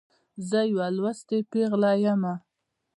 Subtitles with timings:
[0.49, 2.33] زه یوه لوستې پیغله يمه.